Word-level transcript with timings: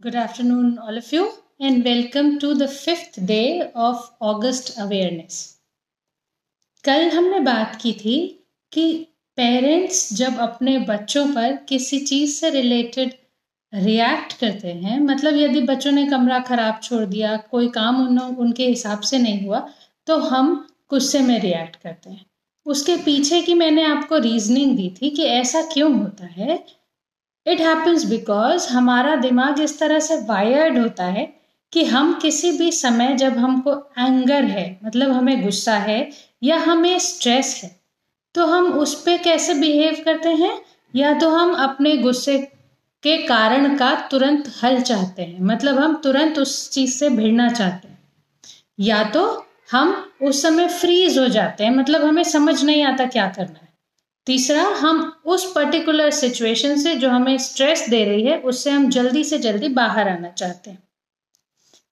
Good 0.00 0.14
afternoon, 0.14 0.78
all 0.78 0.96
of 0.96 1.12
you, 1.12 1.28
and 1.60 1.84
welcome 1.84 2.38
to 2.38 2.54
the 2.54 2.68
fifth 2.68 3.26
day 3.26 3.72
of 3.74 3.96
August 4.20 4.78
Awareness. 4.78 5.38
कल 6.84 7.08
हमने 7.10 7.40
बात 7.40 7.74
की 7.82 7.92
थी 7.92 8.14
कि 8.72 8.84
पेरेंट्स 9.38 10.12
जब 10.12 10.38
अपने 10.38 10.78
बच्चों 10.88 11.26
पर 11.26 11.56
किसी 11.68 11.98
चीज़ 12.00 12.36
से 12.36 12.50
रिलेटेड 12.50 13.14
रिएक्ट 13.72 14.38
करते 14.40 14.72
हैं 14.84 15.00
मतलब 15.00 15.36
यदि 15.36 15.60
बच्चों 15.66 15.92
ने 15.92 16.06
कमरा 16.06 16.38
खराब 16.44 16.80
छोड़ 16.82 17.04
दिया 17.04 17.36
कोई 17.50 17.68
काम 17.70 18.00
उन, 18.06 18.18
उनके 18.18 18.68
हिसाब 18.68 19.00
से 19.00 19.18
नहीं 19.18 19.46
हुआ 19.46 19.68
तो 20.06 20.18
हम 20.28 20.56
गुस्से 20.90 21.20
में 21.20 21.38
रिएक्ट 21.40 21.76
करते 21.76 22.10
हैं 22.10 22.24
उसके 22.66 22.96
पीछे 23.04 23.42
की 23.42 23.54
मैंने 23.54 23.84
आपको 23.86 24.18
रीजनिंग 24.30 24.76
दी 24.76 24.90
थी 25.02 25.10
कि 25.10 25.22
ऐसा 25.34 25.62
क्यों 25.72 25.94
होता 25.98 26.26
है 26.40 26.64
इट 27.48 27.60
हैपन्स 27.60 28.04
बिकॉज़ 28.04 28.68
हमारा 28.68 29.14
दिमाग 29.16 29.60
इस 29.60 29.78
तरह 29.78 29.98
से 29.98 30.16
वायर्ड 30.26 30.78
होता 30.78 31.04
है 31.04 31.24
कि 31.72 31.84
हम 31.84 32.12
किसी 32.22 32.50
भी 32.52 32.70
समय 32.72 33.14
जब 33.16 33.38
हमको 33.38 33.72
एंगर 33.98 34.44
है 34.44 34.66
मतलब 34.84 35.10
हमें 35.12 35.42
गुस्सा 35.42 35.76
है 35.78 35.98
या 36.42 36.58
हमें 36.58 36.98
स्ट्रेस 36.98 37.60
है 37.64 37.70
तो 38.34 38.46
हम 38.46 38.72
उस 38.72 38.94
पर 39.02 39.16
कैसे 39.16 39.54
बिहेव 39.54 40.02
करते 40.04 40.28
हैं? 40.28 40.58
या 40.94 41.12
तो 41.18 41.28
हम 41.30 41.54
अपने 41.54 41.96
गुस्से 41.96 42.38
के 43.02 43.16
कारण 43.26 43.76
का 43.76 43.94
तुरंत 44.10 44.52
हल 44.62 44.80
चाहते 44.80 45.22
हैं 45.22 45.40
मतलब 45.40 45.78
हम 45.78 45.94
तुरंत 45.94 46.38
उस 46.38 46.70
चीज़ 46.70 46.94
से 46.98 47.10
भिड़ना 47.10 47.48
चाहते 47.48 47.88
हैं। 47.88 47.98
या 48.80 49.02
तो 49.04 49.24
हम 49.72 49.94
उस 50.22 50.42
समय 50.42 50.68
फ्रीज 50.70 51.18
हो 51.18 51.26
जाते 51.28 51.64
हैं 51.64 51.74
मतलब 51.76 52.04
हमें 52.04 52.22
समझ 52.24 52.62
नहीं 52.64 52.82
आता 52.84 53.06
क्या 53.06 53.26
करना 53.28 53.58
है। 53.58 53.67
तीसरा, 54.28 54.62
हम 54.62 55.20
उस 55.24 55.52
पर्टिकुलर 55.52 56.10
सिचुएशन 56.10 56.76
से 56.78 56.94
जो 56.94 57.08
हमें 57.10 57.36
स्ट्रेस 57.38 57.88
दे 57.88 58.04
रही 58.04 58.22
है, 58.22 58.38
उससे 58.40 58.70
हम 58.70 58.88
जल्दी 58.90 59.24
से 59.24 59.38
जल्दी 59.38 59.68
बाहर 59.74 60.08
आना 60.08 60.30
चाहते 60.30 60.70
हैं। 60.70 60.82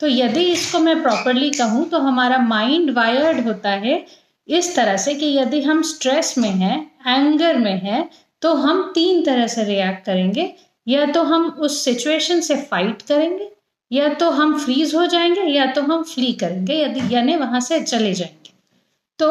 तो 0.01 0.07
यदि 0.07 0.41
इसको 0.43 0.79
मैं 0.79 1.03
प्रॉपरली 1.03 1.51
कहूँ 1.51 1.85
तो 1.89 1.99
हमारा 1.99 2.39
माइंड 2.39 2.91
वायर्ड 2.91 3.47
होता 3.47 3.71
है 3.71 4.05
इस 4.49 4.75
तरह 4.77 4.97
से 4.97 5.15
कि 5.15 5.27
यदि 5.39 5.61
हम 5.63 5.83
स्ट्रेस 5.83 6.35
में 6.39 6.51
हैं 6.51 6.79
एंगर 7.09 7.59
में 7.59 7.81
हैं 7.83 8.09
तो 8.43 8.55
हम 8.55 8.83
तीन 8.95 9.25
तरह 9.25 9.47
से 9.47 9.65
रिएक्ट 9.65 10.05
करेंगे। 10.07 10.53
या 10.87 11.07
तो 11.07 11.23
हम 11.23 11.47
उस 11.61 11.85
सिचुएशन 11.85 12.41
से 12.41 12.57
फाइट 12.63 13.03
करेंगे, 13.03 13.49
या 13.91 14.09
तो 14.15 14.31
हम 14.31 14.59
फ्रीज 14.59 14.95
हो 14.95 15.07
जाएँगे, 15.07 15.43
या 15.43 15.67
तो 15.67 15.83
हम 15.83 16.03
फ्ली 16.03 16.33
करेंगे। 16.33 16.83
यदि, 16.83 17.15
यानी 17.15 17.37
वहाँ 17.37 17.61
से 17.61 17.81
चले 17.81 18.13
जाएँगे। 18.15 18.36
तो 19.19 19.29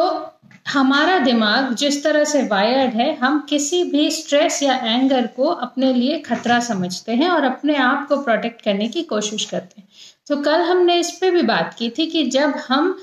हमारा 0.68 1.18
दिमाग 1.18 1.74
जिस 1.74 2.02
तरह 2.04 2.24
से 2.24 2.42
वायर्ड 2.42 2.94
है, 2.94 3.14
हम 3.16 3.46
किसी 3.48 3.82
भी 3.84 4.10
स्ट्रेस 4.10 4.62
या 4.62 4.74
एंगर 4.74 5.26
को 5.26 5.46
अपने 5.46 5.92
लिए 5.92 6.18
खतरा 6.18 6.58
समझते 6.60 7.12
हैं 7.12 7.28
और 7.28 7.44
अपने 7.44 7.76
आप 7.76 8.06
को 8.08 8.16
प्रोटेक्ट 8.22 8.62
करने 8.62 8.88
की 8.88 9.02
कोशिश 9.02 9.44
करते 9.44 9.80
हैं। 9.80 9.88
तो 10.26 10.36
कल 10.36 10.60
हमने 10.60 10.98
इस 11.00 11.10
पर 11.10 11.30
भी 11.30 11.42
बात 11.42 11.74
की 11.74 11.90
थी 11.90 12.06
कि 12.06 12.24
जब 12.26 12.54
हम 12.68 12.96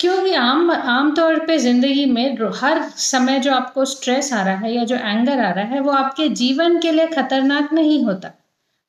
क्योंकि 0.00 0.32
आम 0.34 0.70
आमतौर 0.70 1.38
पे 1.46 1.58
ज़िंदगी 1.58 2.04
में 2.06 2.38
हर 2.54 2.82
समय 2.96 3.38
जो 3.38 3.52
आपको 3.52 3.84
स्ट्रेस 3.84 4.32
आ 4.32 4.42
रहा 4.42 4.56
है 4.56 4.74
या 4.74 4.84
जो 4.84 4.96
एंगर 4.96 5.40
आ 5.40 5.50
रहा 5.50 5.64
है, 5.64 5.80
वो 5.80 5.90
आपके 5.90 6.28
जीवन 6.28 6.78
के 6.80 6.92
लिए 6.92 7.06
खतरनाक 7.06 7.72
नहीं 7.72 8.02
होता। 8.04 8.30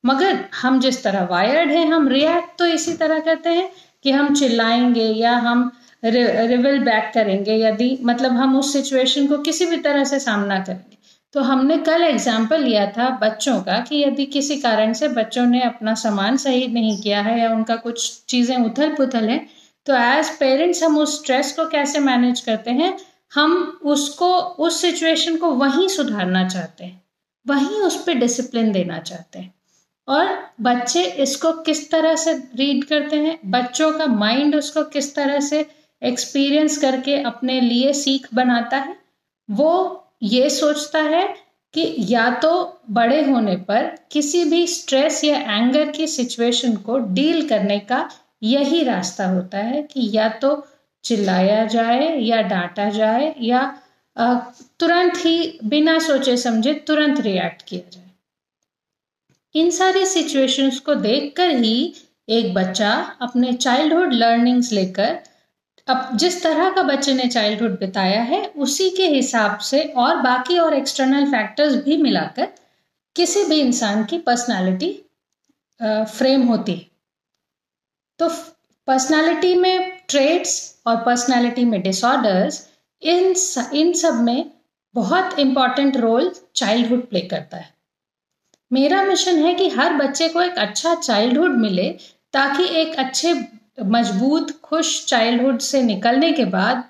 मगर 0.03 0.45
हम 0.61 0.79
जिस 0.79 1.03
तरह 1.03 1.23
वायर्ड 1.25 1.71
हैं, 1.71 1.85
हम 1.91 2.07
रिएक्ट 2.07 2.57
तो 2.59 2.65
इसी 2.65 2.93
तरह 2.93 3.19
करते 3.19 3.49
हैं 3.49 3.71
कि 4.03 4.11
हम 4.11 4.33
चिल्लाएँगे 4.35 5.05
या 5.05 5.37
हम 5.37 5.71
रिविल 6.03 6.79
बैक 6.81 7.11
करेंगे, 7.13 7.55
यदि 7.57 7.97
मतलब 8.03 8.31
हम 8.33 8.57
उस 8.57 8.71
सिचुएशन 8.73 9.27
को 9.27 9.37
किसी 9.39 9.65
भी 9.65 9.77
तरह 9.79 10.03
से 10.03 10.19
सामना 10.19 10.59
करेंगे। 10.59 10.97
तो 11.33 11.41
हमने 11.41 11.77
कल 11.79 12.03
एग्ज़ाम्पल 12.03 12.63
लिया 12.63 12.85
था 12.91 13.09
बच्चों 13.21 13.59
का 13.61 13.79
कि 13.79 14.03
यदि 14.03 14.25
किसी 14.27 14.55
कारण 14.59 14.93
से 14.93 15.07
बच्चों 15.09 15.45
ने 15.45 15.61
अपना 15.63 15.93
सामान 15.95 16.37
सही 16.37 16.67
नहीं 16.69 16.97
किया 17.01 17.21
है 17.21 17.39
या 17.39 17.49
उनका 17.51 17.75
कुछ 17.77 18.25
चीज़ें 18.29 18.55
उथल 18.57 18.93
पुथल 18.95 19.29
है 19.29 19.39
तो 19.87 19.95
एज 19.95 20.29
पेरेंट्स 20.39 20.83
हम 20.83 20.97
उस 20.99 21.17
स्ट्रेस 21.17 21.51
को 21.53 21.67
कैसे 21.69 21.99
मैनेज 22.01 22.39
करते 22.39 22.71
हैं? 22.71 22.97
हम 23.33 23.79
उसको, 23.85 24.27
उस 24.35 24.81
सिचुएशन 24.81 25.35
को 25.37 25.49
वहीं 25.55 25.87
सुधारना 25.89 26.47
चाहते 26.47 26.83
हैं, 26.83 27.01
वहीं 27.45 27.81
उस 27.81 27.95
पर 28.03 28.13
डिसिप्लिन 28.15 28.71
देना 28.71 28.99
चाहते 28.99 29.39
हैं। 29.39 29.53
और 30.07 30.27
बच्चे 30.61 31.03
इसको 31.21 31.51
किस 31.61 31.89
तरह 31.91 32.15
से 32.15 32.33
रीड 32.55 32.83
करते 32.85 33.15
हैं? 33.17 33.37
बच्चों 33.47 33.91
का 33.93 34.05
माइंड 34.07 34.55
उसको 34.55 34.83
किस 34.85 35.13
तरह 35.15 35.39
से 35.41 35.65
एक्सपीरियंस 36.01 36.77
करके 36.77 37.21
अपने 37.23 37.59
लिए 37.61 37.93
सीख 37.93 38.27
बनाता 38.33 38.77
है। 38.77 38.95
वो 39.49 40.03
ये 40.23 40.49
सोचता 40.49 41.01
है 41.01 41.27
कि 41.73 41.95
या 42.09 42.29
तो 42.35 42.81
बड़े 42.89 43.21
होने 43.23 43.55
पर 43.67 43.85
किसी 44.11 44.43
भी 44.43 44.65
स्ट्रेस 44.67 45.23
या 45.23 45.37
एंगर 45.55 45.91
की 45.91 46.07
सिचुएशन 46.07 46.75
को 46.75 46.97
डील 47.13 47.47
करने 47.49 47.79
का 47.79 48.09
यही 48.43 48.83
रास्ता 48.83 49.27
होता 49.27 49.57
है 49.57 49.81
कि 49.83 50.09
या 50.13 50.27
तो 50.29 50.55
चिल्लाया 51.03 51.65
जाए 51.65 52.15
या 52.19 52.41
डांटा 52.41 52.89
जाए 52.89 53.33
या 53.41 53.61
तुरंत 54.79 55.17
ही 55.17 55.59
बिना 55.63 55.97
सोचे 55.99 56.37
समझे 56.37 56.73
तुरंत 56.87 57.19
रिएक्ट 57.19 57.61
किया 57.61 57.89
जाए। 57.91 58.03
इन 59.55 59.69
सारी 59.71 60.05
सिचुएशंस 60.05 60.79
को 60.79 60.95
देखकर 60.95 61.49
ही 61.55 61.93
एक 62.29 62.53
बच्चा 62.53 62.91
अपने 63.21 63.53
चाइल्डहुड 63.53 64.13
लर्निंग्स 64.13 64.71
लेकर 64.71 65.19
अब 65.87 66.09
जिस 66.17 66.41
तरह 66.43 66.69
का 66.69 66.83
बच्चे 66.83 67.13
ने 67.13 67.27
चाइल्डहुड 67.27 67.77
बिताया 67.79 68.21
है, 68.21 68.45
उसी 68.47 68.89
के 68.89 69.07
हिसाब 69.07 69.57
से 69.59 69.83
और 69.97 70.15
बाकी 70.15 70.57
और 70.57 70.73
एक्सटर्नल 70.73 71.25
फैक्टर्स 71.31 71.75
भी 71.83 71.97
मिलाकर 71.97 72.47
किसी 73.15 73.43
भी 73.45 73.59
इंसान 73.61 74.03
की 74.05 74.17
पर्सनालिटी 74.19 74.91
फ्रेम 75.81 76.43
होती 76.47 76.73
है। 76.73 76.85
तो 78.19 78.29
पर्सनालिटी 78.87 79.55
में 79.55 79.91
ट्रेड्स 80.09 80.81
और 80.87 80.95
पर्सनालिटी 81.03 81.65
में 81.65 81.81
डिसऑर्डर्स 81.81 82.67
इन 83.01 83.33
इन 83.73 83.93
सब 83.93 84.21
में 84.23 84.51
बहुत 84.95 85.39
इंपॉर्टेंट 85.39 85.97
रोल 85.97 86.31
चाइल्डहुड 86.55 87.07
प्ले 87.09 87.21
करता 87.21 87.57
है। 87.57 87.73
मेरा 88.71 89.03
मिशन 89.03 89.45
है 89.45 89.53
कि 89.53 89.69
हर 89.69 89.93
बच्चे 89.93 90.27
को 90.29 90.41
एक 90.41 90.57
अच्छा 90.57 90.95
चाइल्डहुड 90.95 91.57
मिले, 91.57 91.89
ताकि 92.33 92.63
एक 92.81 92.95
अच्छे 92.95 93.33
मज़बूत, 93.77 94.51
खुश 94.61 95.05
चाइल्डहुड 95.05 95.59
से 95.59 95.81
निकलने 95.83 96.31
के 96.31 96.45
बाद 96.47 96.83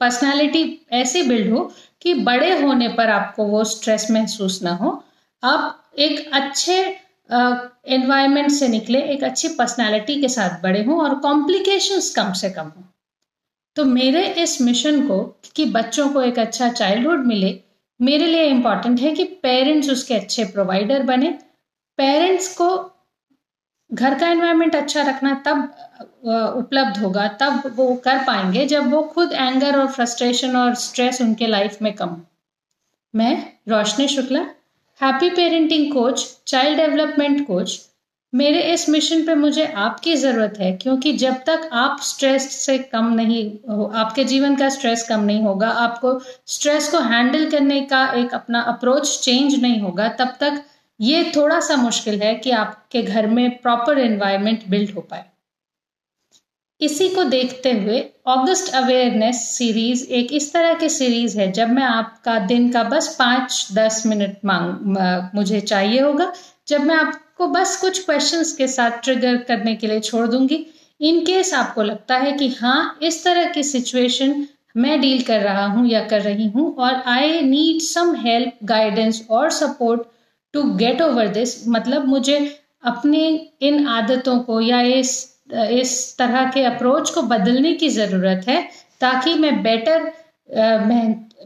पर्सनालिटी 0.00 0.86
ऐसे 0.92 1.22
बिल्ड 1.22 1.52
हो 1.52 1.70
कि 2.02 2.14
बड़े 2.14 2.50
होने 2.60 2.88
पर 2.88 3.10
आपको 3.10 3.44
वो 3.44 3.64
स्ट्रेस 3.64 4.10
महसूस 4.10 4.62
ना 4.62 4.74
हो। 4.74 5.02
आप 5.42 5.92
एक 5.98 6.30
अच्छे 6.32 6.78
एनवायरनमेंट 7.30 8.50
से 8.50 8.68
निकले, 8.68 9.00
एक 9.02 9.24
अच्छी 9.24 9.48
पर्सनालिटी 9.48 10.20
के 10.20 10.28
साथ 10.28 10.62
बड़े 10.62 10.82
हों 10.84 11.00
और 11.04 11.14
कॉम्प्लिकेशंस 11.20 12.14
कम 12.14 12.32
से 12.32 12.50
कम 12.50 12.66
हो। 12.66 12.84
तो 13.76 13.84
मेरे 13.84 14.26
इस 14.42 14.60
मिशन 14.62 15.06
को 15.08 15.22
कि 15.56 15.64
बच्चों 15.66 16.08
को 16.08 16.22
एक 16.22 16.38
अच्छा 16.38 16.68
चाइल्डहुड 16.68 17.26
मिले, 17.26 17.58
मेरे 18.00 18.26
लिए 18.26 18.44
इंपॉर्टेंट 18.44 19.00
है 19.00 19.12
कि 19.14 19.24
पेरेंट्स 19.42 19.90
उसके 19.90 20.14
अच्छे 20.14 20.44
प्रोवाइडर 20.44 21.02
बने। 21.02 21.30
पेरेंट्स 21.98 22.56
को 22.56 22.68
घर 23.94 24.18
का 24.18 24.28
एनवायरनमेंट 24.28 24.76
अच्छा 24.76 25.02
रखना 25.02 25.34
तब 25.46 25.58
उपलब्ध 26.58 26.98
होगा, 26.98 27.26
तब 27.40 27.72
वो 27.76 27.94
कर 28.04 28.18
पाएँगे 28.26 28.66
जब 28.66 28.90
वो 28.92 29.02
खुद 29.14 29.32
एंगर 29.32 29.78
और 29.80 29.86
फ्रस्ट्रेशन 29.92 30.56
और 30.56 30.74
स्ट्रेस 30.80 31.20
उनके 31.22 31.46
लाइफ 31.46 31.80
में 31.82 31.92
कम 31.94 32.16
मैं 33.14 33.34
Roshni 33.68 34.08
Shukla 34.08 34.40
happy 35.00 35.30
parenting 35.30 35.92
coach 35.92 36.26
child 36.46 36.78
development 36.78 37.46
coach 37.46 37.80
मेरे 38.32 38.60
इस 38.72 38.88
मिशन 38.88 39.22
पे 39.26 39.34
मुझे 39.34 39.64
आपकी 39.64 40.14
ज़रूरत 40.16 40.54
है, 40.60 40.70
क्योंकि 40.72 41.12
जब 41.14 41.34
तक 41.46 41.68
आप 41.72 42.00
स्ट्रेस 42.02 42.48
से 42.54 42.76
कम 42.78 43.12
नहीं 43.14 43.44
हो, 43.70 43.84
आपके 43.94 44.24
जीवन 44.24 44.56
का 44.56 44.68
स्ट्रेस 44.68 45.06
कम 45.08 45.20
नहीं 45.20 45.42
होगा, 45.42 45.68
आपको 45.68 46.18
स्ट्रेस 46.46 46.90
को 46.90 46.98
हैंडल 47.02 47.50
करने 47.50 47.80
का 47.82 48.06
एक 48.14 48.34
अपना 48.34 48.60
अप्रोच 48.62 49.18
चेंज 49.24 49.60
नहीं 49.62 49.80
होगा, 49.80 50.08
तब 50.10 50.34
तक 50.40 50.62
ये 51.00 51.22
थोड़ा 51.36 51.60
सा 51.60 51.76
मुश्किल 51.76 52.20
है 52.22 52.34
कि 52.34 52.50
आपके 52.52 53.02
घर 53.02 53.26
में 53.26 53.56
प्रॉपर 53.58 53.98
एनवायरनमेंट 53.98 54.68
बिल्ड 54.70 54.90
हो 54.94 55.00
पाए। 55.00 55.24
इसी 56.80 57.08
को 57.08 57.24
देखते 57.24 57.72
हुए 57.72 58.04
ऑगस्ट 58.26 58.74
अवेयरनेस 58.74 59.36
सीरीज़ 59.48 60.04
एक 60.10 60.32
इस 60.32 60.52
तरह 60.52 60.74
की 60.74 60.88
सीरीज़ 60.88 61.38
है, 61.40 61.50
जब 61.52 61.68
मैं 61.68 61.82
आपका 61.82 62.38
दिन 62.46 62.68
का 62.72 62.82
बस 62.84 63.14
पाँच 63.18 63.68
दस 63.72 64.02
मिनट 64.06 64.36
मांग 64.44 64.96
मुझे 65.34 65.60
चाहिए 65.60 66.00
होगा, 66.00 66.32
जब 66.68 66.80
मैं 66.80 66.96
आपको 66.96 67.46
बस 67.48 67.76
कुछ 67.80 68.04
क्वेश्चंस 68.04 68.52
के 68.52 68.68
साथ 68.68 69.02
ट्रिगर 69.04 69.36
करने 69.42 69.74
के 69.76 69.86
लिए 69.86 70.00
छोड़ 70.00 70.26
दूँगी। 70.26 70.64
इन 71.00 71.20
केस 71.26 71.52
आपको 71.54 71.82
लगता 71.82 72.16
है 72.16 72.32
कि 72.32 72.48
हाँ 72.60 72.98
इस 73.02 73.22
तरह 73.24 73.50
की 73.52 73.62
सिचुएशन 73.62 74.46
मैं 74.76 75.00
डील 75.00 75.22
कर 75.22 75.40
रहा 75.40 75.64
हूँ 75.66 75.86
या 75.88 76.04
कर 76.08 76.20
रही 76.22 76.48
हूँ 76.48 76.74
और 76.76 76.94
I 77.08 77.40
need 77.42 77.80
some 77.82 78.14
help 78.16 78.58
guidance 78.64 79.26
और 79.30 79.50
support 79.52 80.02
to 80.54 80.62
get 80.76 81.02
over 81.02 81.28
this 81.30 81.56
मतलब 81.68 82.06
मुझे 82.08 82.38
अपनी 82.84 83.24
इन 83.62 83.86
आदतों 83.88 84.38
को 84.40 84.60
या 84.62 84.80
इस 84.92 85.12
इस 85.52 86.16
तरह 86.18 86.50
के 86.50 86.62
अप्रोच 86.64 87.10
को 87.10 87.22
बदलने 87.24 87.72
की 87.74 87.88
ज़रूरत 87.90 88.44
है, 88.48 88.62
ताकि 89.00 89.34
मैं 89.34 89.62
बेटर 89.62 90.12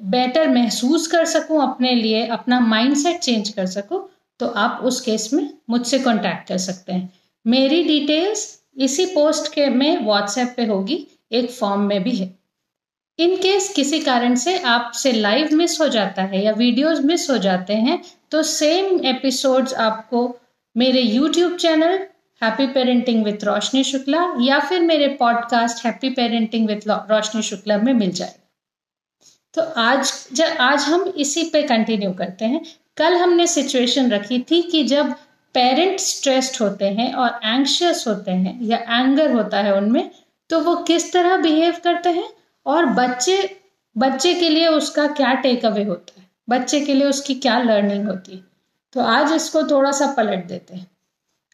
बेटर 0.05 0.49
महसूस 0.49 1.07
कर 1.07 1.25
सकूँ 1.27 1.63
अपने 1.63 1.95
लिए, 1.95 2.27
अपना 2.29 2.61
माइंडसेट 2.63 3.19
चेंज 3.19 3.49
कर 3.49 3.67
सकूँ 3.69 4.09
तो 4.41 4.47
आप 4.47 4.81
उस 4.85 5.01
केस 5.01 5.33
में 5.33 5.49
मुझसे 5.71 5.99
कांटेक्ट 5.99 6.49
कर 6.49 6.59
सकते 6.59 6.93
हैं। 6.93 7.13
मेरी 7.47 7.83
डिटेल्स 7.85 8.47
इसी 8.79 9.07
पोस्ट 9.07 9.53
के 9.53 9.69
में 9.71 10.05
व्हाट्सएप 10.05 10.55
पे 10.57 10.65
होगी, 10.67 11.07
एक 11.33 11.51
फॉर्म 11.51 11.81
में 11.83 12.03
भी 12.03 12.15
है। 12.17 12.35
इन 13.19 13.37
केस 13.37 13.73
किसी 13.77 13.99
कारण 14.01 14.35
से 14.37 14.59
आपसे 14.67 15.13
लाइव 15.13 15.55
मिस 15.55 15.81
हो 15.81 15.89
जाता 15.89 16.23
है 16.25 16.45
या 16.45 16.53
वीडियोस 16.55 17.01
मिस 17.05 17.29
हो 17.31 17.39
जाते 17.41 17.75
हैं 17.77 18.01
तो 18.33 18.43
सेम 18.43 19.01
एपिसोड्स 19.07 19.75
आपको 19.75 20.39
मेरे 20.77 21.01
YouTube 21.01 21.57
channel 21.57 21.99
happy 22.43 22.67
parenting 22.67 23.25
with 23.25 23.45
Roshni 23.45 23.85
Shukla 23.85 24.37
या 24.41 24.59
फिर 24.61 24.81
मेरे 24.81 25.09
podcast 25.09 25.85
happy 25.87 26.11
parenting 26.11 26.67
with 26.69 26.81
Roshni 26.89 27.43
Shukla 27.43 27.79
में 27.79 27.93
मिल 27.93 28.11
जाएगा। 28.11 28.45
तो 29.55 29.63
आज 29.81 30.29
जब 30.33 30.57
आज 30.61 30.81
हम 30.81 31.05
इसी 31.17 31.45
पे 31.45 31.63
कंटिन्यू 31.63 32.13
करते 32.13 32.45
हैं। 32.45 32.61
कल 32.97 33.17
हमने 33.17 33.47
सिचुएशन 33.47 34.11
रखी 34.11 34.41
थी 34.41 34.63
कि 34.63 34.85
जब 34.85 35.13
पेरेंट 35.55 36.01
स्ट्रेस्ड 36.01 36.63
होते 36.63 36.85
हैं 36.85 37.13
और 37.15 37.41
एंक्शियस 37.45 38.05
होते 38.09 38.31
हैं 38.31 38.63
या 38.63 38.79
एंगर 38.79 39.33
होता 39.33 39.61
है 39.61 39.77
उनमें 39.77 40.11
तो 40.51 40.61
वो 40.61 40.77
किस 40.77 41.13
तरह 41.13 41.37
बिहेव 41.37 41.77
करते 41.85 42.09
हैं 42.09 42.29
और 42.67 42.87
बच्चे 42.87 43.57
बच्चे 43.97 44.35
के 44.35 44.49
लिए 44.49 44.67
उसका 44.67 45.07
क्या 45.07 45.35
टेक 45.35 45.65
अवे 45.65 45.85
होता 45.85 46.21
है। 46.21 46.28
बच्चे 46.49 46.81
के 46.81 46.95
लिए 46.95 47.07
उसकी 47.07 47.35
क्या 47.37 47.59
लर्निंग 47.61 48.07
होती 48.09 48.33
है? 48.33 48.43
तो 48.95 49.01
आज 49.03 49.33
इसको 49.33 49.63
थोड़ा 49.71 49.91
सा 49.93 50.07
पलट 50.17 50.47
देते 50.47 50.75
हैं। 50.75 50.87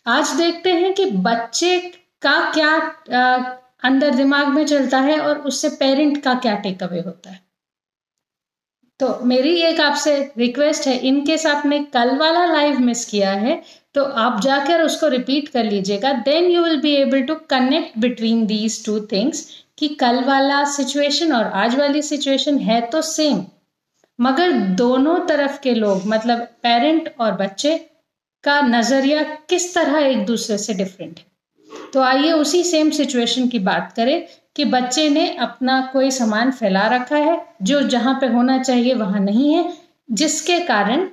आज 0.07 0.31
देखते 0.37 0.73
हैं 0.73 0.93
कि 0.95 1.05
बच्चे 1.05 1.79
का 2.23 2.39
क्या 2.53 2.71
आ, 3.13 3.39
अंदर 3.85 4.15
दिमाग 4.15 4.49
में 4.49 4.65
चलता 4.67 4.99
है 5.01 5.19
और 5.21 5.39
उससे 5.43 5.69
पेरेंट 5.79 6.23
का 6.25 6.35
क्या 6.37 6.55
टेक 6.59 6.83
अवे 6.83 7.01
होता 7.01 7.31
है। 7.31 7.43
तो 9.01 9.19
मेरी 9.25 9.55
एक 9.63 9.81
आपसे 9.81 10.17
रिक्वेस्ट 10.39 10.87
है 10.89 10.97
इनकेस 10.99 11.47
आपने 11.47 11.79
कल 11.95 12.17
वाला 12.19 12.45
लाइव 12.47 12.79
मिस 12.81 13.05
किया 13.05 13.31
है 13.33 13.63
तो 13.95 14.05
आप 14.05 14.41
जाकर 14.43 14.83
उसको 14.83 15.09
रिपीट 15.09 15.49
कर 15.49 15.65
लीजिएगा। 15.65 16.13
Then 16.23 16.51
you 16.51 16.63
will 16.63 16.81
be 16.81 16.95
able 16.97 17.23
to 17.23 17.35
connect 17.51 17.99
between 17.99 18.45
these 18.47 18.85
two 18.87 18.99
things 19.13 19.49
कि 19.79 19.89
कल 20.01 20.23
वाला 20.25 20.65
सिचुएशन 20.73 21.33
और 21.33 21.45
आज 21.63 21.77
वाली 21.77 22.03
सिचुएशन 22.03 22.59
है 22.61 22.81
तो 22.91 23.03
सेम 23.03 23.45
मगर 24.19 24.53
दोनों 24.53 25.19
तरफ़ 25.19 25.61
के 25.61 25.75
लोग 25.75 26.07
मतलब 26.07 26.39
पेरेंट 26.63 27.15
और 27.21 27.33
बच्चे, 27.33 27.77
का 28.45 28.61
नज़रिया 28.61 29.23
किस 29.23 29.75
तरह 29.75 29.99
एक 29.99 30.25
दूसरे 30.27 30.59
से 30.59 30.75
डिफरेंट 30.75 31.19
है? 31.19 31.25
तो 31.93 32.01
आइए 32.01 32.33
उसी 32.33 32.65
सेम 32.65 32.91
सिचुएशन 32.91 33.49
की 33.49 33.59
बात 33.59 33.93
करें 33.93 34.27
कि 34.57 34.65
बच्चे 34.65 35.09
ने 35.11 35.37
अपना 35.37 35.81
कोई 35.93 36.11
सामान 36.11 36.51
फैला 36.51 36.87
रखा 36.87 37.17
है, 37.17 37.47
जो 37.63 37.83
जहाँ 37.83 38.15
पे 38.15 38.27
होना 38.27 38.63
चाहिए 38.63 38.95
वहाँ 38.95 39.21
नहीं 39.21 39.55
है, 39.55 39.73
जिसके 40.11 40.61
कारण 40.61 41.09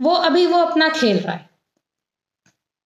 वो 0.00 0.10
अभी 0.10 0.46
वो 0.46 0.58
अपना 0.58 0.88
खेल 0.88 1.18
रहा 1.18 1.34
है। 1.34 1.48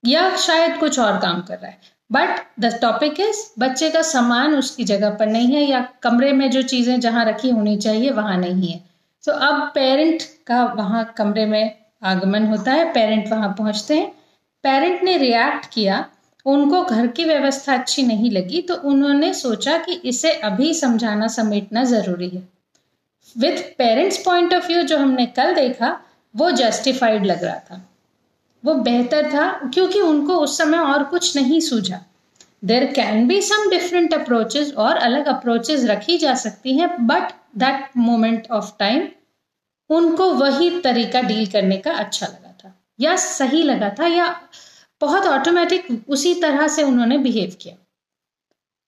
या 0.06 0.36
शायद 0.36 0.76
कुछ 0.76 0.98
और 0.98 1.18
काम 1.18 1.40
कर 1.42 1.58
रहा 1.58 1.70
है। 1.70 1.78
बट 2.12 2.40
द 2.60 2.78
टॉपिक 2.82 3.20
इज़ 3.20 3.38
बच्चे 3.58 3.90
का 3.90 4.02
सामान 4.02 4.54
उसकी 4.54 4.84
जगह 4.84 5.10
पर 5.10 5.26
नहीं 5.26 5.54
है, 5.54 5.62
या 5.62 5.88
कमरे 6.02 6.32
में 6.32 6.50
जो 6.50 6.62
चीज़ें 6.62 7.00
जहाँ 7.00 7.24
रखी 7.24 7.50
होनी 7.50 7.76
चाहिए 7.76 8.10
वहाँ 8.10 8.36
नहीं 8.36 8.72
है। 8.72 8.87
तो 9.28 9.32
अब 9.32 9.60
पेरेंट 9.74 10.22
का 10.46 10.62
वहाँ 10.64 11.04
कमरे 11.16 11.44
में 11.46 11.74
आगमन 12.02 12.46
होता 12.46 12.72
है 12.72 12.84
पेरेंट 12.92 13.28
वहाँ 13.28 13.48
पहुँचते 13.58 13.96
हैं। 13.98 14.06
पेरेंट 14.64 15.02
ने 15.02 15.16
रिएक्ट 15.16 15.66
किया, 15.72 16.04
उनको 16.46 16.82
घर 16.82 17.06
की 17.06 17.24
व्यवस्था 17.24 17.74
अच्छी 17.74 18.02
नहीं 18.02 18.30
लगी 18.30 18.62
तो 18.62 18.74
उन्होंने 18.74 19.32
सोचा 19.34 19.76
कि 19.78 19.92
इसे 20.04 20.32
अभी 20.32 20.72
समझाना, 20.74 21.26
समेटना 21.26 21.82
ज़रूरी 21.84 22.28
है। 22.28 22.42
With 23.36 23.62
parents 23.78 24.18
point 24.18 24.54
of 24.54 24.66
view 24.66 24.82
जो 24.82 24.98
हमने 24.98 25.26
कल 25.26 25.54
देखा, 25.54 26.00
वो 26.34 26.50
जस्टिफाइड 26.50 27.26
लग 27.26 27.44
रहा 27.44 27.58
था। 27.70 27.80
वो 28.64 28.74
बेहतर 28.74 29.30
था, 29.34 29.50
क्योंकि 29.74 30.00
उनको 30.00 30.36
उस 30.36 30.58
समय 30.58 30.78
और 30.78 31.04
कुछ 31.04 31.36
नहीं 31.36 31.60
सूझा। 31.60 32.00
There 32.64 32.84
can 32.92 33.26
be 33.28 33.40
some 33.42 33.70
different 33.70 34.14
approaches 34.14 34.74
और 34.74 34.96
अलग 34.96 35.26
अप्रोचेज 35.26 35.86
रखी 35.86 36.18
जा 36.18 36.34
सकती 36.34 36.78
हैं 36.78 37.06
but 37.06 37.32
that 37.58 37.96
moment 37.96 38.50
of 38.50 38.72
time 38.78 39.08
उनको 39.90 40.32
वही 40.34 40.70
तरीका 40.80 41.20
डील 41.22 41.46
करने 41.46 41.76
का 41.76 41.92
अच्छा 41.92 42.26
लगा 42.26 42.52
था। 42.64 42.74
या 43.00 43.16
सही 43.16 43.62
लगा 43.62 43.88
था 43.98 44.06
या 44.06 44.28
बहुत 45.00 45.26
ऑटोमेटिक 45.26 45.86
उसी 46.08 46.34
तरह 46.34 46.66
से 46.68 46.82
उन्होंने 46.82 47.18
बिहेव 47.18 47.56
किया। 47.60 47.74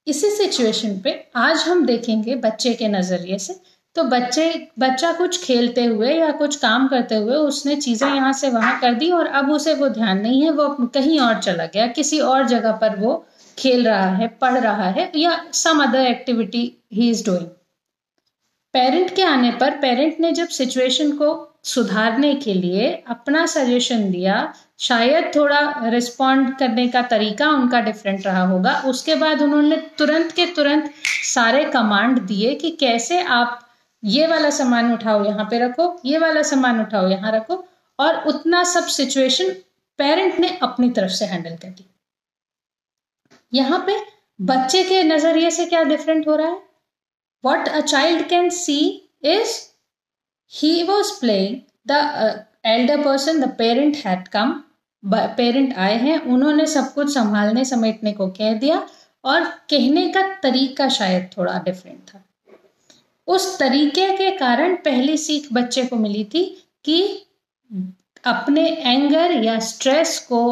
इसी 0.06 0.31
सिचुएशन 0.31 0.99
पे 0.99 1.12
आज 1.37 1.62
हम 1.62 1.85
देखेंगे 1.87 2.35
बच्चे 2.37 2.73
के 2.75 2.88
नज़रिए 2.88 3.38
से। 3.38 3.55
तो 3.97 4.02
बच्चे, 4.05 4.69
बच्चा 4.79 5.12
कुछ 5.12 5.44
खेलते 5.44 5.85
हुए 5.85 6.12
या 6.14 6.31
कुछ 6.32 6.56
काम 6.56 6.87
करते 6.88 7.14
हुए 7.14 7.35
उसने 7.37 7.76
चीज़ें 7.76 8.08
यहाँ 8.08 8.32
से 8.32 8.49
वहाँ 8.50 8.79
कर 8.81 8.94
दी 8.94 9.11
और 9.11 9.26
अब 9.26 9.50
उसे 9.50 9.75
वो 9.75 9.88
ध्यान 9.88 10.20
नहीं 10.20 10.43
है, 10.43 10.50
वो 10.50 10.69
कहीं 10.87 11.19
और 11.20 11.41
चला 11.41 11.67
गया, 11.67 11.87
किसी 11.87 12.20
और 12.20 12.47
जगह 12.49 12.73
पर 12.73 12.97
वो 12.97 13.25
खेल 13.58 13.87
रहा 13.87 14.11
है, 14.11 14.29
पढ़ 14.41 14.58
रहा 14.58 14.88
है 14.88 15.11
या 15.17 15.41
some 15.52 15.82
other 15.82 16.06
activity 16.06 16.62
he 16.93 17.11
is 17.11 17.25
doing 17.26 17.47
parent 18.75 19.15
के 19.17 19.23
आने 19.23 19.51
पर 19.53 19.77
पेरेंट 19.77 20.21
ने 20.21 20.33
जब 20.33 20.49
सिचुएशन 20.49 21.17
को 21.17 21.29
सुधारने 21.65 22.35
के 22.35 22.55
लिए 22.55 22.91
अपना 23.09 23.45
सजेशन 23.47 24.11
दिया, 24.11 24.53
शायद 24.79 25.31
थोड़ा 25.37 25.89
रिस्पॉन्ड 25.89 26.57
करने 26.59 26.87
का 26.89 27.03
तरीका 27.03 27.49
उनका 27.49 27.81
डिफरेंट 27.81 28.27
रहा 28.27 28.45
होगा। 28.47 28.73
उसके 28.87 29.15
बाद 29.15 29.43
उन्होंने 29.43 29.77
तुरंत 29.99 30.33
के 30.33 30.47
तुरंत 30.47 30.93
सारे 31.25 31.65
कमांड 31.65 32.21
दिए 32.21 32.55
कि 32.55 32.71
कैसे 32.71 33.21
आप 33.23 33.59
ये 34.03 34.27
वाला 34.27 34.51
सामान 34.51 34.93
उठाओ, 34.93 35.25
यहाँ 35.25 35.45
पे 35.45 35.59
रखो, 35.59 36.01
ये 36.05 36.19
वाला 36.19 36.43
सामान 36.43 36.81
उठाओ, 36.81 37.09
यहाँ 37.09 37.33
रखो, 37.33 37.65
और 37.99 38.23
उतना 38.27 38.63
सब 38.65 38.87
सिचुएशन 38.87 39.51
पेरेंट 39.99 40.39
ने 40.41 40.49
अपनी 40.63 40.91
तरफ़ 40.91 41.13
से 41.13 41.25
हैंडल 41.25 41.57
कर 41.57 41.69
दी 41.69 41.87
यहाँ 43.53 43.85
पे 43.87 43.97
बच्चे 44.41 44.83
के 44.85 45.03
नज़रिए 45.03 45.51
से 45.51 45.67
क्या 45.67 45.83
डिफरेंट 45.83 46.29
हो 46.29 46.37
रहा 46.37 46.49
है? 46.49 46.70
What 47.45 47.69
a 47.69 47.81
child 47.81 48.29
can 48.29 48.49
see 48.51 48.79
is 49.25 49.59
he 50.53 50.83
was 50.83 51.13
playing 51.21 51.61
the 51.87 52.47
elder 52.67 53.05
person 53.05 53.41
the 53.41 53.49
parent 53.59 53.97
had 53.97 54.29
come 54.29 54.61
parent 55.03 55.73
आए 55.75 55.97
हैं, 55.99 56.19
उन्होंने 56.23 56.67
सब 56.67 56.93
कुछ 56.95 57.13
संभालने, 57.13 57.65
समेटने 57.65 58.13
को 58.13 58.27
कह 58.29 58.53
दिया 58.55 58.87
और 59.25 59.45
कहने 59.71 60.09
का 60.09 60.23
तरीका 60.43 60.89
शायद 60.89 61.31
थोड़ा 61.37 61.59
डिफरेंट 61.59 61.99
था। 62.09 62.23
उस 63.29 63.59
तरीके 63.59 64.09
के 64.17 64.31
कारण 64.37 64.75
पहली 64.77 65.17
सीख 65.17 65.49
बच्चे 65.53 65.85
को 65.85 65.97
मिली 65.97 66.25
थी 66.25 66.45
कि 66.85 67.03
अपने 68.25 68.67
एंगर 68.69 69.33
या 69.45 69.59
स्ट्रेस 69.61 70.19
को 70.29 70.43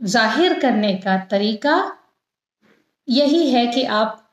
ज़ाहिर 0.00 0.58
करने 0.60 0.94
का 0.96 1.16
तरीका 1.30 1.76
यही 3.08 3.48
है 3.50 3.66
कि 3.66 3.84
आप 3.84 4.23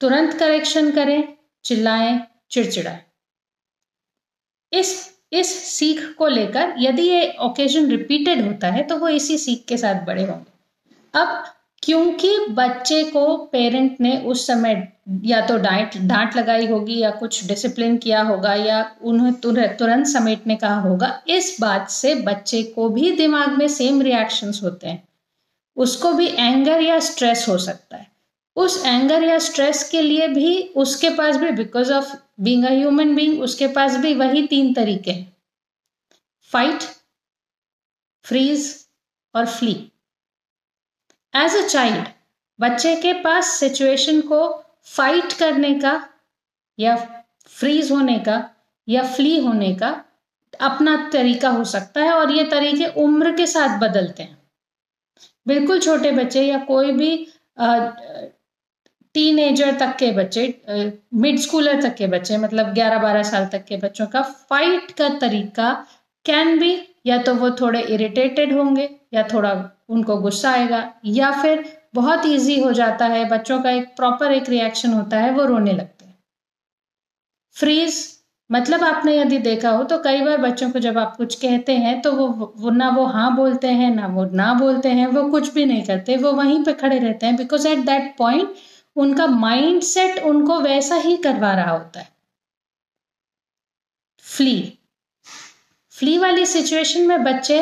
तुरंत 0.00 0.34
करेक्शन 0.34 0.90
करें, 0.90 1.28
चिल्लाएँ, 1.64 2.20
चिड़चिड़ाएँ। 2.50 3.00
इस 4.72 4.96
इस 5.32 5.48
सीख 5.68 6.00
को 6.18 6.26
लेकर 6.26 6.74
यदि 6.78 7.02
ये 7.02 7.34
ओकेजन 7.40 7.88
रिपीटेड 7.90 8.46
होता 8.46 8.68
है 8.68 8.82
तो 8.82 8.96
वो 8.98 9.08
इसी 9.08 9.36
सीख 9.38 9.64
के 9.68 9.76
साथ 9.76 10.04
बड़े 10.06 10.24
होंगे। 10.24 10.52
अब, 11.14 11.44
क्योंकि 11.82 12.38
बच्चे 12.50 13.02
को 13.04 13.36
पेरेंट 13.46 14.00
ने 14.00 14.16
उस 14.22 14.46
समय 14.46 14.88
या 15.24 15.40
तो 15.46 15.56
डांट 15.58 15.96
डांट 15.98 16.36
लगाई 16.36 16.66
होगी, 16.66 16.98
या 16.98 17.10
कुछ 17.10 17.46
डिसिप्लिन 17.46 17.96
किया 17.96 18.22
होगा, 18.22 18.54
या 18.54 18.80
उन्हें 19.02 19.32
तुरंत 19.34 20.06
समेटने 20.06 20.56
कहा 20.56 20.80
होगा, 20.80 21.22
इस 21.28 21.56
बात 21.60 21.90
से 21.90 22.14
बच्चे 22.14 22.62
को 22.64 22.88
भी 22.88 23.10
दिमाग 23.12 23.58
में 23.58 23.68
सेम 23.68 24.02
रिएक्शंस 24.02 24.60
होते 24.62 24.88
हैं। 24.88 25.02
उसको 25.76 26.12
भी 26.12 26.28
एंगर 26.28 26.82
या 26.82 26.98
स्ट्रेस 27.00 27.46
हो 27.48 27.58
सकता 27.58 27.96
है। 27.96 28.07
उस 28.58 28.82
एंगर 28.86 29.22
या 29.22 29.38
स्ट्रेस 29.38 29.88
के 29.90 30.00
लिए 30.02 30.26
भी 30.28 30.62
उसके 30.76 31.10
पास 31.10 31.36
भी 31.36 31.50
because 31.52 31.92
of 31.92 32.14
being 32.40 32.64
human 32.64 33.14
being 33.14 33.40
उसके 33.42 33.66
पास 33.74 33.96
भी 33.96 34.14
वही 34.14 34.46
तीन 34.46 34.72
तरीके 34.74 35.10
हैं। 35.10 35.36
फाइट 36.52 36.82
फ्रीज 38.24 38.74
और 39.34 39.46
फ्ली 39.48 39.72
एज 41.34 41.56
अ 41.56 41.66
चाइल्ड 41.66 42.08
बच्चे 42.58 42.94
के 42.96 43.12
पास 43.22 43.50
सिचुएशन 43.50 44.20
को 44.22 44.40
फाइट 44.86 45.32
करने 45.32 45.72
का 45.80 45.92
या 46.78 46.96
फ्रीज 47.48 47.90
होने 47.92 48.18
का 48.18 48.42
या 48.88 49.02
फ्ली 49.06 49.38
होने 49.38 49.74
का 49.74 49.88
अपना 50.60 50.96
तरीका 51.12 51.48
हो 51.48 51.64
सकता 51.66 52.02
है 52.02 52.12
और 52.12 52.32
ये 52.32 52.44
तरीके 52.44 52.86
उम्र 53.02 53.32
के 53.36 53.46
साथ 53.46 53.78
बदलते 53.80 54.22
हैं। 54.22 54.36
बिल्कुल 55.46 55.80
छोटे 55.80 56.10
बच्चे 56.12 56.42
या 56.42 56.58
कोई 56.64 56.92
भी 56.92 57.10
टीनेजर 59.14 59.78
तक 59.78 59.96
के 59.98 60.10
बच्चे 60.12 60.42
मिड 61.16 61.38
स्कूलर 61.40 61.80
तक 61.82 61.94
के 61.96 62.06
बच्चे 62.06 62.36
मतलब 62.38 62.72
11-12 62.74 63.22
साल 63.24 63.46
तक 63.52 63.64
के 63.64 63.76
बच्चों 63.76 64.06
का 64.06 64.22
फाइट 64.22 64.90
का 64.92 65.08
तरीका 65.18 65.72
कैन 66.26 66.58
बी 66.58 66.76
या 67.06 67.16
तो 67.22 67.34
वो 67.34 67.50
थोड़े 67.60 67.80
इरिटेटेड 67.82 68.52
होंगे, 68.52 68.88
या 69.14 69.22
थोड़ा 69.32 69.52
उनको 69.88 70.16
गुस्सा 70.18 70.50
आएगा, 70.50 70.82
या 71.06 71.30
फिर 71.42 71.64
बहुत 71.94 72.26
इजी 72.26 72.58
हो 72.60 72.72
जाता 72.72 73.06
है, 73.06 73.24
बच्चों 73.28 73.60
का 73.62 73.70
एक 73.70 73.86
प्रॉपर 73.96 74.32
एक 74.32 74.48
रिएक्शन 74.50 74.92
होता 74.92 75.18
है, 75.18 75.30
वो 75.32 75.44
रोने 75.46 75.72
लगते 75.72 76.04
हैं। 76.04 76.16
फ्रीज 77.56 78.06
मतलब 78.50 78.84
आपने 78.84 79.16
यदि 79.16 79.38
देखा 79.40 79.70
हो 79.70 79.82
तो 79.84 79.98
कई 79.98 80.20
बार 80.24 80.36
बच्चों 80.40 80.70
को 80.70 80.78
जब 80.78 80.98
आप 80.98 81.16
कुछ 81.16 81.34
कहते 81.36 81.72
हैं 81.76 82.00
तो 82.02 82.12
वो 82.12 82.52
वो 82.58 82.70
ना 82.70 82.88
वो 82.90 83.04
हाँ 83.06 83.34
बोलते 83.36 83.68
हैं, 83.68 83.94
ना 83.94 84.06
वो 84.08 84.24
ना 84.26 84.52
बोलते 84.54 84.88
हैं, 84.90 85.06
वो 85.08 85.28
कुछ 85.30 85.52
भी 85.54 85.64
नहीं 85.66 85.82
करते, 85.84 86.16
वो 86.16 86.32
वहीं 86.34 86.62
पे 86.64 86.72
खड़े 86.74 86.98
रहते 86.98 87.26
हैं 87.26 87.36
बिकॉज़ 87.36 87.68
एट 87.68 87.78
दैट 87.86 88.14
पॉइंट 88.18 88.54
उनका 88.98 89.26
माइंड 89.26 89.82
सेट 89.84 90.18
उनको 90.24 90.58
वैसा 90.60 90.96
ही 90.98 91.16
करवा 91.18 91.52
रहा 91.54 91.70
होता 91.70 92.00
है। 92.00 92.08
फ्ली 94.24 94.78
फ्ली 95.94 96.16
वाली 96.18 96.46
सिचुएशन 96.46 97.06
में 97.06 97.22
बच्चे 97.24 97.58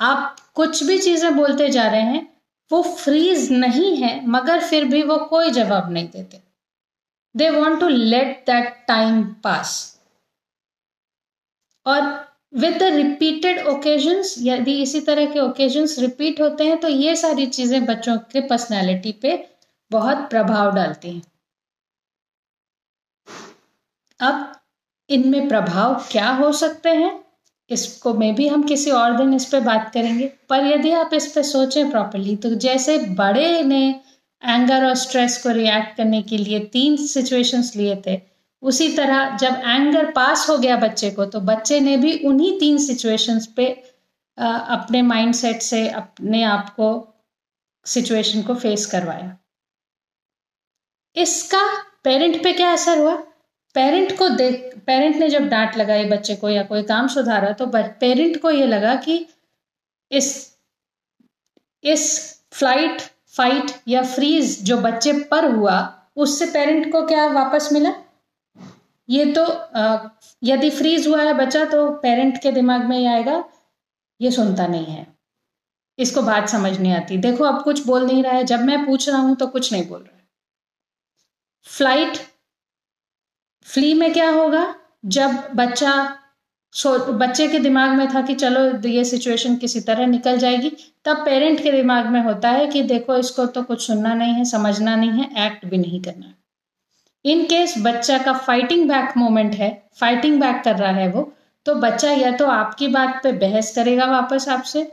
आप 0.00 0.36
कुछ 0.54 0.82
भी 0.84 0.98
चीज़ें 0.98 1.34
बोलते 1.36 1.68
जा 1.70 1.86
रहे 1.88 2.00
हैं, 2.02 2.26
वो 2.70 2.82
फ्रीज 2.82 3.50
नहीं 3.52 3.96
है, 3.96 4.26
मगर 4.26 4.60
फिर 4.60 4.84
भी 4.84 5.02
वो 5.02 5.16
कोई 5.26 5.50
जवाब 5.50 5.90
नहीं 5.92 6.08
देते। 6.08 6.40
They 7.34 7.50
want 7.50 7.80
to 7.80 7.88
let 7.88 8.42
that 8.46 8.84
time 8.88 9.22
pass 9.44 9.72
और 11.86 12.02
विद 12.54 12.78
द 12.78 12.82
रिपीटेड 12.94 13.66
ओकेजन्स 13.68 14.34
यदि 14.38 14.80
इसी 14.82 15.00
तरह 15.00 15.32
के 15.32 15.40
ओकेजन्स 15.40 15.98
रिपीट 15.98 16.40
होते 16.40 16.64
हैं 16.64 16.78
तो 16.80 16.88
ये 16.88 17.14
सारी 17.16 17.46
चीज़ें 17.48 17.84
बच्चों 17.86 18.16
के 18.32 18.40
पर्सनैलिटी 18.48 19.12
पे 19.22 19.36
बहुत 19.90 20.28
प्रभाव 20.30 20.74
डालते 20.74 21.08
हैं। 21.08 21.22
अब 24.20 24.52
इनमें 25.10 25.48
प्रभाव 25.48 25.94
क्या 26.10 26.28
हो 26.30 26.52
सकते 26.52 26.88
हैं? 26.90 27.18
इसको 27.70 28.12
में 28.14 28.34
भी 28.34 28.46
हम 28.48 28.62
किसी 28.62 28.90
और 28.90 29.16
दिन 29.16 29.34
इस 29.34 29.44
पर 29.44 29.60
बात 29.60 29.90
करेंगे। 29.94 30.26
पर 30.48 30.64
यदि 30.66 30.90
आप 30.92 31.10
इस 31.14 31.26
पर 31.32 31.42
सोचें 31.42 31.90
प्रॉपरली 31.90 32.36
तो 32.36 32.54
जैसे 32.56 32.98
बड़े 33.14 33.62
ने 33.62 33.88
एंगर 34.42 34.84
और 34.86 34.94
स्ट्रेस 34.94 35.42
को 35.42 35.50
रिएक्ट 35.50 35.96
करने 35.96 36.22
के 36.22 36.36
लिए 36.38 36.58
तीन 36.72 36.96
सिचुएशंस 37.06 37.74
लिए 37.76 37.96
थे, 38.06 38.20
उसी 38.62 38.88
तरह 38.96 39.36
जब 39.36 39.60
एंगर 39.66 40.10
पास 40.12 40.48
हो 40.50 40.56
गया 40.58 40.76
बच्चे 40.76 41.10
को 41.10 41.24
तो 41.26 41.40
बच्चे 41.42 41.80
ने 41.80 41.96
भी 41.96 42.12
उन्हीं 42.24 42.58
तीन 42.60 42.78
सिचुएशंस 42.78 43.46
पे 43.56 43.66
अपने 44.38 45.02
माइंडसेट 45.02 45.62
से 45.62 45.88
अपने 45.90 46.42
आप 46.44 46.68
को 46.70 46.88
सिचुएशन 47.86 48.42
को 48.42 48.54
फेस 48.54 48.86
करवाया। 48.86 49.36
इसका 51.16 51.62
पेरेंट 52.04 52.42
पे 52.42 52.52
क्या 52.52 52.72
असर 52.72 52.98
हुआ? 52.98 53.14
पेरेंट 53.74 54.16
को 54.18 54.28
देख 54.28 54.72
पेरेंट 54.86 55.16
ने 55.16 55.28
जब 55.28 55.48
डांट 55.48 55.76
लगाई 55.76 56.04
बच्चे 56.04 56.36
को 56.36 56.48
या 56.48 56.62
कोई 56.62 56.82
काम 56.82 57.06
सुधारा 57.08 57.52
तो 57.52 57.66
पेरेंट 57.74 58.40
को 58.42 58.50
ये 58.50 58.66
लगा 58.66 58.94
कि 58.98 59.24
इस 60.10 60.28
इस 61.84 62.04
फ़्लाइट 62.52 63.02
फाइट 63.34 63.70
या 63.88 64.02
फ्रीज 64.04 64.62
जो 64.64 64.76
बच्चे 64.78 65.12
पर 65.30 65.44
हुआ, 65.54 65.76
उससे 66.16 66.46
पेरेंट 66.46 66.90
को 66.92 67.06
क्या 67.06 67.26
वापस 67.28 67.68
मिला? 67.72 67.92
ये 69.08 69.24
तो 69.32 69.44
यदि 70.42 70.70
फ्रीज 70.70 71.06
हुआ 71.08 71.22
है 71.22 71.34
बच्चा 71.34 71.64
तो 71.64 71.88
पेरेंट 72.02 72.40
के 72.42 72.52
दिमाग 72.52 72.84
में 72.84 72.96
ही 72.98 73.06
आएगा, 73.06 73.44
ये 74.20 74.30
सुनता 74.30 74.66
नहीं 74.66 74.86
है। 74.86 75.06
इसको 75.98 76.22
बात 76.22 76.48
समझ 76.48 76.78
नहीं 76.78 76.92
आती। 76.92 77.16
देखो, 77.18 77.44
अब 77.44 77.62
कुछ 77.64 77.86
बोल 77.86 78.06
नहीं 78.06 78.22
रहा 78.22 78.32
है। 78.32 78.44
जब 78.44 78.64
मैं 78.64 78.84
पूछ 78.86 79.08
रहा 79.08 79.18
हूँ 79.18 79.36
तो 79.36 79.46
कुछ 79.46 79.72
नहीं 79.72 79.88
बोल 79.88 80.00
रहा 80.00 80.19
फ़्लाइट 81.66 82.18
फ्ली 83.66 83.92
में 83.94 84.12
क्या 84.12 84.30
होगा? 84.30 84.74
जब 85.06 85.30
बच्चा 85.56 85.92
सो, 86.74 86.98
बच्चे 87.12 87.46
के 87.48 87.58
दिमाग 87.58 87.90
में 87.90 88.06
था 88.08 88.20
कि 88.22 88.34
चलो 88.34 88.88
ये 88.88 89.04
सिचुएशन 89.04 89.56
किसी 89.56 89.80
तरह 89.80 90.06
निकल 90.06 90.38
जाएगी, 90.38 90.70
तब 91.04 91.24
पेरेंट 91.24 91.62
के 91.62 91.72
दिमाग 91.72 92.06
में 92.06 92.20
होता 92.20 92.50
है 92.50 92.66
कि 92.66 92.82
देखो 92.82 93.16
इसको 93.16 93.46
तो 93.46 93.62
कुछ 93.62 93.86
सुनना 93.86 94.12
नहीं 94.14 94.34
है, 94.34 94.44
समझना 94.44 94.94
नहीं 94.96 95.10
है 95.12 95.46
एक्ट 95.46 95.64
भी 95.66 95.78
नहीं 95.78 96.00
करना। 96.02 96.34
इन 97.24 97.44
केस 97.44 97.74
बच्चा 97.78 98.18
का 98.18 98.32
फाइटिंग 98.34 98.88
बैक 98.88 99.16
मोमेंट 99.16 99.54
है 99.54 99.70
फाइटिंग 100.00 100.40
बैक 100.40 100.62
कर 100.64 100.76
रहा 100.76 100.92
है 100.92 101.08
वो 101.08 101.32
तो 101.66 101.74
बच्चा 101.76 102.12
या 102.12 102.30
तो 102.36 102.46
आपकी 102.48 102.88
बात 102.88 103.20
पे 103.22 103.32
बहस 103.38 103.74
करेगा 103.74 104.06
वापस 104.06 104.48
आपसे, 104.48 104.86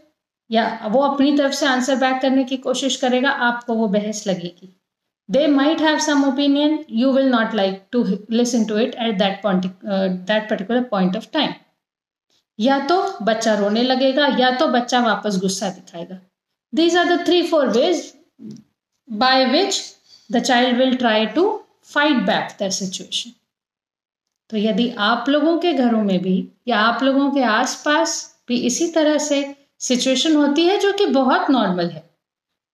या 0.50 0.90
वो 0.92 1.02
अपनी 1.04 1.38
तरफ़ 1.38 1.54
से 1.54 1.66
आंसर 1.66 1.96
बैक 1.96 2.22
करने 2.22 2.44
की 2.44 2.58
कोशिश 2.60 2.96
करेगा, 2.96 3.30
आपको 3.30 3.74
वो 3.74 3.88
बहस 3.90 4.28
लगेगी। 4.28 4.74
They 5.30 5.46
might 5.48 5.82
have 5.82 5.98
some 6.00 6.24
opinion 6.26 6.84
you 6.92 7.12
will 7.14 7.30
not 7.30 7.54
like 7.56 7.82
to 7.92 8.04
listen 8.32 8.66
to 8.66 8.78
it 8.78 8.96
at 8.96 9.18
that 9.20 9.42
point 9.44 9.66
that 9.86 10.50
particular 10.50 10.84
point 10.92 11.18
of 11.18 11.28
time 11.34 11.54
या 12.60 12.80
तो 12.88 13.02
बच्चा 13.22 13.54
रोने 13.56 13.84
लगेगा, 13.84 14.28
या 14.40 14.52
तो 14.52 14.68
बच्चा 14.68 15.00
वापस 15.00 15.38
गुस्सा 15.42 15.70
दिखाएगा। 15.70 16.20
These 16.74 16.96
are 16.98 17.06
the 17.08 17.26
three 17.26 17.42
four 17.48 17.68
ways 17.70 18.14
by 19.10 19.46
which 19.46 19.82
the 20.30 20.40
child 20.42 20.78
will 20.78 20.96
try 20.98 21.26
to 21.26 21.50
fight 21.86 22.26
back 22.26 22.56
that 22.60 22.72
situation 22.72 23.32
तो 24.50 24.58
यदि 24.58 24.90
आप 25.00 25.30
लोगों 25.30 25.58
के 25.60 25.74
घरों 25.74 26.04
में 26.04 26.20
भी, 26.22 26.52
या 26.68 26.78
आप 26.80 27.04
लोगों 27.04 27.30
के 27.32 27.44
आसपास 27.44 28.12
भी 28.48 28.58
इसी 28.66 28.88
तरह 28.92 29.18
से 29.20 29.56
सिचुएशन 29.80 30.36
होती 30.36 30.66
है 30.68 30.78
जो 30.80 30.92
कि 30.94 31.06
बहुत 31.14 31.50
नॉर्मल 31.52 31.90
है। 31.90 32.00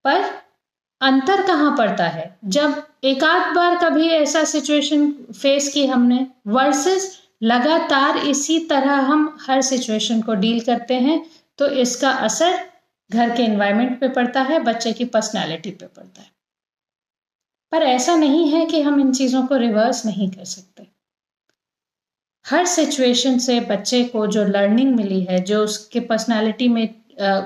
पर 0.05 0.29
अंतर 1.03 1.41
कहाँ 1.47 1.75
पड़ता 1.77 2.07
है? 2.07 2.39
जब 2.45 2.81
एक 3.03 3.23
आध 3.23 3.55
बार 3.55 3.77
कभी 3.77 4.07
ऐसा 4.09 4.43
सिचुएशन 4.43 5.11
फेस 5.33 5.67
की 5.73 5.85
हमने 5.85 6.27
वर्सेस 6.47 7.11
लगातार 7.43 8.17
इसी 8.17 8.59
तरह 8.59 8.91
हम 9.01 9.37
हर 9.41 9.61
सिचुएशन 9.61 10.21
को 10.21 10.33
डील 10.33 10.59
करते 10.59 10.93
हैं 10.93 11.25
तो 11.59 11.67
इसका 11.67 12.11
असर 12.11 12.59
घर 13.09 13.35
के 13.35 13.43
एनवायरनमेंट 13.43 13.99
पे 13.99 14.07
पड़ता 14.07 14.41
है, 14.41 14.59
बच्चे 14.59 14.93
की 14.93 15.05
पर्सनैलिटी 15.05 15.71
पे 15.71 15.85
पड़ता 15.85 16.21
है। 16.21 16.31
पर 17.71 17.83
ऐसा 17.83 18.15
नहीं 18.15 18.47
है 18.49 18.65
कि 18.65 18.81
हम 18.81 18.99
इन 18.99 19.13
चीज़ों 19.13 19.45
को 19.47 19.57
रिवर्स 19.57 20.05
नहीं 20.05 20.29
कर 20.31 20.45
सकते। 20.45 20.87
हर 22.45 22.65
सिचुएशन 22.65 23.37
से 23.37 23.59
बच्चे 23.59 24.03
को 24.03 24.25
जो 24.27 24.43
लर्निंग 24.45 24.95
मिली 24.95 25.21
है, 25.23 25.39
जो 25.39 25.63
उसके 25.63 25.99
पर्सनालिटी 25.99 26.67
में 26.67 26.87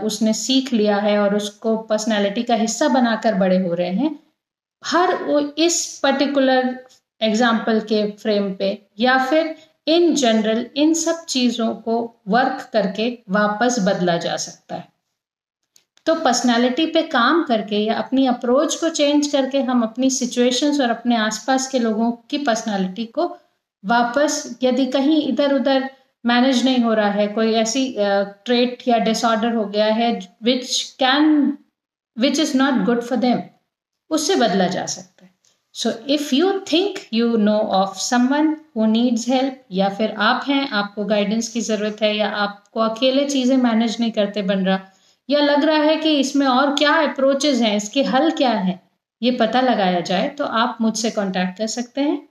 उसने 0.04 0.34
सीख 0.36 0.72
लिया 0.74 0.98
है 0.98 1.18
और 1.20 1.36
उसको 1.36 1.76
पर्सनालिटी 1.90 2.44
का 2.44 2.56
हिस्सा 2.56 2.88
बनाकर 2.90 3.36
बड़े 3.36 3.58
हो 3.60 3.74
रहे 3.74 3.94
हैं। 3.94 4.18
हर 4.84 5.16
वो 5.24 5.40
इस 5.60 6.00
पर्टिकुलर 6.04 6.76
एग्ज़ाम्पल 7.22 7.80
के 7.90 8.06
फ्रेम 8.14 8.54
पे 8.56 8.78
या 9.00 9.18
फिर 9.26 9.56
इन 9.88 10.14
जनरल 10.16 10.66
इन 10.78 10.94
सब 10.96 11.24
चीज़ों 11.26 11.74
को 11.78 12.00
वर्क 12.28 12.70
करके 12.74 13.10
वापस 13.30 13.80
बदला 13.80 14.18
जा 14.18 14.36
सकता 14.38 14.76
है। 14.76 14.88
तो 16.06 16.16
पर्सनालिटी 16.16 16.86
पे 16.86 17.02
काम 17.04 17.44
करके 17.44 17.78
या 17.78 17.96
अपनी 17.96 18.26
अप्रोच 18.28 18.76
को 18.76 18.90
चेंज 18.92 19.28
करके 19.28 19.62
हम 19.62 19.82
अपनी 19.84 20.10
सिचुएशंस 20.10 20.80
और 20.82 20.90
अपने 20.90 21.16
आसपास 21.18 21.68
के 21.68 21.80
लोगों 21.80 22.12
की 22.30 22.38
पर्सनालिटी 22.40 23.06
को 23.08 23.26
वापस 23.84 24.58
यदि 24.64 24.86
कहीं 24.88 25.22
इधर 25.24 25.54
उधर 25.54 25.90
मैनेज 26.24 26.64
नहीं 26.66 26.80
हो 26.80 26.94
रहा 26.94 27.10
है, 27.12 27.28
कोई 27.30 27.54
ऐसी 27.56 27.96
ट्रेट 28.00 28.88
या 28.88 28.98
डिसऑर्डर 29.00 29.54
हो 29.56 29.66
गया 29.68 29.86
है 29.94 30.12
which 30.44 30.82
can 31.00 31.58
which 32.18 32.40
is 32.40 32.58
not 32.58 32.84
good 32.86 33.02
for 33.04 33.18
them 33.20 33.42
उससे 34.12 34.36
बदला 34.38 34.68
जा 34.68 34.86
सकता 34.88 35.26
है। 35.26 35.36
So 35.76 35.92
if 36.10 36.34
you 36.36 36.52
think 36.72 37.00
you 37.14 37.36
know 37.38 37.58
of 37.76 37.98
someone 38.00 38.56
who 38.78 38.86
needs 38.88 39.28
help 39.30 39.64
या 39.72 39.90
फिर 39.90 40.12
आप 40.12 40.44
हैं, 40.48 40.70
आपको 40.70 41.06
गाइडेंस 41.06 41.50
की 41.50 41.62
ज़रूरत 41.62 42.02
है, 42.02 42.16
या 42.16 42.30
आपको 42.30 42.80
अकेले 42.82 43.26
चीज़ें 43.26 43.56
मैनेज 43.60 44.00
नहीं 44.00 44.12
करते 44.12 44.42
बन 44.44 44.66
रहा, 44.66 44.80
या 45.30 45.40
लग 45.42 45.64
रहा 45.64 45.84
है 45.84 45.96
कि 45.98 46.16
इसमें 46.20 46.46
और 46.48 46.76
क्या 46.76 46.94
अप्रोचेज 47.04 47.62
हैं, 47.62 47.76
इसके 47.76 48.04
हल 48.06 48.30
क्या 48.34 48.52
है, 48.52 48.80
ये 49.22 49.32
पता 49.34 49.62
लगाया 49.62 50.00
जाए 50.02 50.28
तो 50.30 50.46
आप 50.46 50.78
मुझसे 50.82 51.10
कांटेक्ट 51.12 51.58
कर 51.58 51.68
सकते 51.70 52.02
हैं। 52.02 52.28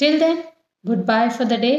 Till 0.00 0.18
then 0.20 0.42
good 0.84 1.04
bye 1.06 1.28
for 1.28 1.46
the 1.46 1.60
day 1.60 1.72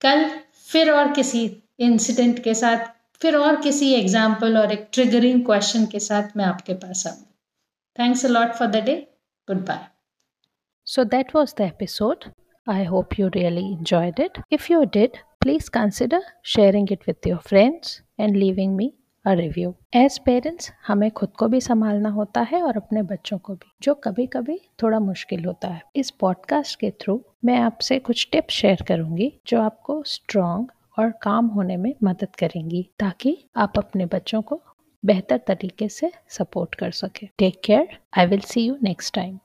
कल 0.00 0.28
फिर 0.72 0.90
और 0.90 1.12
किसी 1.12 1.44
इंसिडेंट 1.80 2.42
के 2.44 2.54
साथ 2.54 2.86
फिर 3.22 3.36
और 3.36 3.60
किसी 3.62 3.92
एग्ज़ाम्पल 3.94 4.58
और 4.58 4.72
एक 4.72 4.88
ट्रिगरिंग 4.92 5.44
क्वेश्चन 5.46 5.86
के 5.92 6.00
साथ 6.00 6.36
मैं 6.36 6.44
आपके 6.44 6.74
पास 6.82 7.06
आऊँ 7.06 7.22
thanks 7.96 8.24
a 8.26 8.28
lot 8.28 8.52
for 8.58 8.68
the 8.68 8.84
day 8.84 8.96
good 9.48 9.64
bye 9.66 9.86
So 10.86 11.02
that 11.04 11.32
was 11.34 11.50
the 11.52 11.64
episode. 11.64 12.22
I 12.66 12.84
hope 12.84 13.18
you 13.18 13.26
really 13.34 13.64
enjoyed 13.72 14.20
it. 14.26 14.38
If 14.50 14.68
you 14.70 14.78
did, 14.86 15.18
please 15.40 15.68
consider 15.68 16.20
sharing 16.42 16.88
it 16.88 17.06
with 17.06 17.26
your 17.26 17.40
friends 17.40 17.90
and 18.18 18.38
leaving 18.42 18.74
me 18.76 18.86
a 19.28 19.32
review 19.32 19.74
as 19.94 20.18
parents 20.18 20.70
हमें 20.86 21.10
खुद 21.10 21.28
को 21.38 21.46
भी 21.48 21.60
संभालना 21.60 22.08
होता 22.08 22.40
है 22.40 22.62
और 22.62 22.76
अपने 22.76 23.02
बच्चों 23.02 23.38
को 23.38 23.54
भी, 23.54 23.70
जो 23.82 23.94
कभी 23.94 24.26
कभी 24.26 24.60
थोड़ा 24.82 25.00
मुश्किल 25.00 25.44
होता 25.44 25.68
है। 25.68 25.82
इस 25.96 26.10
पॉडकास्ट 26.10 26.78
के 26.80 26.90
थ्रू 26.90 27.20
मैं 27.44 27.58
आपसे 27.58 27.98
कुछ 27.98 28.28
टिप्स 28.32 28.54
शेयर 28.54 28.84
करूँगी, 28.88 29.32
जो 29.46 29.60
आपको 29.60 30.02
स्ट्रॉन्ग 30.02 30.68
और 30.98 31.12
काम 31.22 31.46
होने 31.46 31.76
में 31.76 31.94
मदद 32.04 32.36
करेंगी, 32.38 32.88
ताकि 32.98 33.36
आप 33.56 33.78
अपने 33.78 34.06
बच्चों 34.06 34.42
को 34.42 34.60
बेहतर 35.04 35.40
तरीके 35.46 35.88
से 35.88 36.10
सपोर्ट 36.28 36.74
कर 36.74 36.90
सके। 36.90 37.28
Take 37.38 37.60
care 37.64 37.98
I 38.16 38.26
will 38.26 38.40
see 38.40 38.66
you 38.66 38.76
next 38.82 39.14
time 39.14 39.36